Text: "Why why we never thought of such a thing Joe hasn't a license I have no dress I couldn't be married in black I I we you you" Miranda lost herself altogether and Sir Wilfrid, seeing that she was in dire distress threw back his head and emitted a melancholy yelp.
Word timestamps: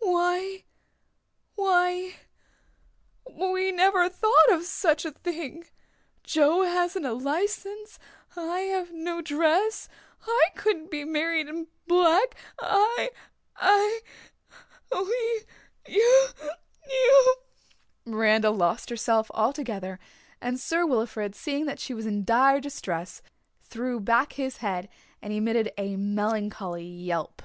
"Why 0.00 0.64
why 1.56 2.14
we 3.30 3.70
never 3.70 4.08
thought 4.08 4.50
of 4.50 4.64
such 4.64 5.04
a 5.04 5.10
thing 5.10 5.66
Joe 6.22 6.62
hasn't 6.62 7.04
a 7.04 7.12
license 7.12 7.98
I 8.34 8.60
have 8.60 8.94
no 8.94 9.20
dress 9.20 9.90
I 10.26 10.46
couldn't 10.56 10.90
be 10.90 11.04
married 11.04 11.48
in 11.48 11.66
black 11.86 12.34
I 12.58 13.10
I 13.56 14.00
we 14.90 15.42
you 15.86 16.28
you" 16.90 17.34
Miranda 18.06 18.50
lost 18.50 18.88
herself 18.88 19.30
altogether 19.34 20.00
and 20.40 20.58
Sir 20.58 20.86
Wilfrid, 20.86 21.34
seeing 21.34 21.66
that 21.66 21.78
she 21.78 21.92
was 21.92 22.06
in 22.06 22.24
dire 22.24 22.58
distress 22.58 23.20
threw 23.60 24.00
back 24.00 24.32
his 24.32 24.56
head 24.64 24.88
and 25.20 25.30
emitted 25.30 25.72
a 25.76 25.96
melancholy 25.96 26.86
yelp. 26.86 27.42